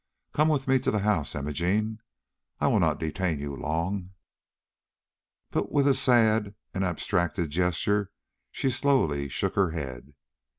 Come 0.33 0.47
with 0.47 0.67
me 0.67 0.79
to 0.79 0.89
the 0.89 0.97
house, 1.05 1.35
Imogene. 1.35 1.99
I 2.59 2.65
will 2.65 2.79
not 2.79 2.99
detain 2.99 3.37
you 3.37 3.55
long." 3.55 4.13
But 5.51 5.71
with 5.71 5.87
a 5.87 5.93
sad 5.93 6.55
and 6.73 6.83
abstracted 6.83 7.51
gesture 7.51 8.09
she 8.51 8.71
slowly 8.71 9.29
shook 9.29 9.53
her 9.53 9.69
head. 9.69 10.15